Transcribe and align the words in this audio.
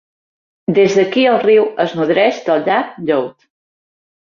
Des 0.77 0.95
d'aquí 0.99 1.25
el 1.33 1.37
riu 1.43 1.67
es 1.85 1.95
nodreix 2.01 2.41
del 2.49 2.67
llac 2.71 2.99
Youd. 3.13 3.49